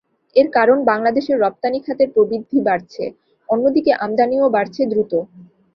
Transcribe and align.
এর 0.35 0.47
কারণ 0.53 0.77
বাংলাদেশের 0.85 1.37
রপ্তানি 1.39 1.79
খাতের 1.79 2.09
প্রবৃদ্ধি 2.15 2.59
বাড়ছে, 2.67 3.03
অন্যদিকে 3.49 3.91
আমদানিও 4.03 4.45
বাড়ছে 4.55 4.81
দ্রুত। 4.91 5.13